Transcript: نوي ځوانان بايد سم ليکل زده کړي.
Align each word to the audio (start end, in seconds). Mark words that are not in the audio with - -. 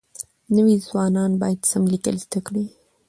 نوي 0.55 0.75
ځوانان 0.87 1.31
بايد 1.41 1.59
سم 1.71 1.83
ليکل 1.93 2.15
زده 2.25 2.39
کړي. 2.47 2.65